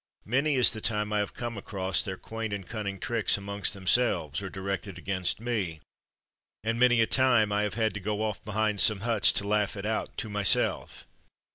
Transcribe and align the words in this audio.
Many 0.25 0.55
is 0.55 0.71
the 0.71 0.81
time 0.81 1.13
I 1.13 1.19
have 1.19 1.35
come 1.35 1.59
across 1.59 2.01
their 2.03 2.17
quaint 2.17 2.53
and 2.53 2.65
cunning 2.65 2.99
tricks 2.99 3.37
amongst 3.37 3.75
them 3.75 3.85
selves, 3.85 4.41
or 4.41 4.49
directed 4.49 4.97
against 4.97 5.39
me; 5.39 5.79
and 6.63 6.79
many 6.79 7.01
a 7.01 7.05
time 7.05 7.51
I 7.51 7.61
have 7.61 7.75
had 7.75 7.93
to 7.93 7.99
go 7.99 8.23
off 8.23 8.43
behind 8.43 8.81
some 8.81 9.01
huts 9.01 9.31
to 9.33 9.47
laugh 9.47 9.77
it 9.77 9.85
out 9.85 10.17
to 10.17 10.27
myself. 10.27 11.05